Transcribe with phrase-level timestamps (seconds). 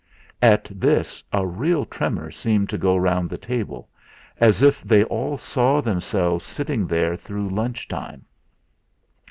[0.41, 3.87] At this a real tremor seemed to go round the table,
[4.39, 8.25] as if they all saw themselves sitting there through lunch time.